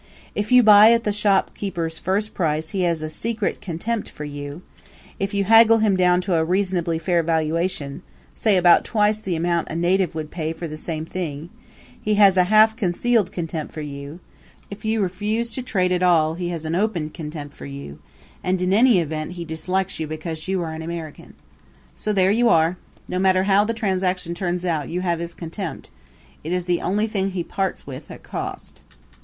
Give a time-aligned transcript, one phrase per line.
[0.33, 4.63] If you buy at the shopkeeper's first price he has a secret contempt for you;
[5.19, 8.01] if you haggle him down to a reasonably fair valuation
[8.33, 11.49] say about twice the amount a native would pay for the same thing
[12.01, 14.19] he has a half concealed contempt for you;
[14.71, 17.99] if you refuse to trade at any price he has an open contempt for you;
[18.43, 21.35] and in any event he dislikes you because you are an American.
[21.93, 22.75] So there you are.
[23.07, 25.91] No matter how the transaction turns out you have his contempt;
[26.43, 28.81] it is the only thing he parts with at cost.